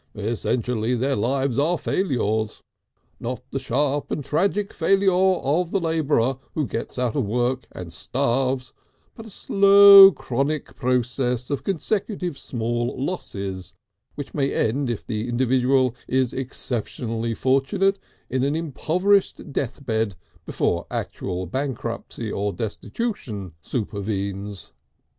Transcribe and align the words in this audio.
Essentially 0.15 0.95
their 0.95 1.15
lives 1.15 1.59
are 1.59 1.77
failures, 1.77 2.63
not 3.19 3.43
the 3.51 3.59
sharp 3.59 4.09
and 4.09 4.25
tragic 4.25 4.73
failure 4.73 5.11
of 5.13 5.69
the 5.69 5.79
labourer 5.79 6.39
who 6.55 6.65
gets 6.65 6.97
out 6.97 7.15
of 7.15 7.23
work 7.27 7.67
and 7.71 7.93
starves, 7.93 8.73
but 9.13 9.27
a 9.27 9.29
slow, 9.29 10.11
chronic 10.11 10.75
process 10.75 11.51
of 11.51 11.63
consecutive 11.63 12.35
small 12.35 12.95
losses 12.97 13.75
which 14.15 14.33
may 14.33 14.51
end 14.51 14.89
if 14.89 15.05
the 15.05 15.29
individual 15.29 15.93
is 16.07 16.33
exceptionally 16.33 17.35
fortunate 17.35 17.99
in 18.27 18.43
an 18.43 18.55
impoverished 18.55 19.53
death 19.53 19.85
bed 19.85 20.15
before 20.47 20.87
actual 20.89 21.45
bankruptcy 21.45 22.31
or 22.31 22.51
destitution 22.51 23.53
supervenes. 23.61 24.73